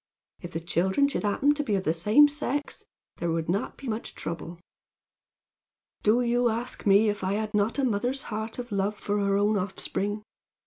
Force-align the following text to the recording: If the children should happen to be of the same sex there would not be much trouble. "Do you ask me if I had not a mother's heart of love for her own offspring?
If 0.39 0.53
the 0.53 0.59
children 0.59 1.07
should 1.07 1.21
happen 1.21 1.53
to 1.53 1.61
be 1.63 1.75
of 1.75 1.83
the 1.83 1.93
same 1.93 2.27
sex 2.27 2.83
there 3.17 3.29
would 3.29 3.47
not 3.47 3.77
be 3.77 3.87
much 3.87 4.15
trouble. 4.15 4.57
"Do 6.01 6.21
you 6.21 6.49
ask 6.49 6.87
me 6.87 7.07
if 7.07 7.23
I 7.23 7.33
had 7.33 7.53
not 7.53 7.77
a 7.77 7.83
mother's 7.83 8.23
heart 8.23 8.57
of 8.57 8.71
love 8.71 8.95
for 8.97 9.19
her 9.19 9.37
own 9.37 9.57
offspring? 9.57 10.23